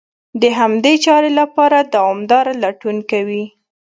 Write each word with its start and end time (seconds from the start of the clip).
د 0.41 0.43
همدې 0.59 0.93
چارې 1.05 1.29
لپاره 1.39 1.77
دوامداره 1.93 2.51
لټون 2.63 2.97
کوي. 3.11 3.43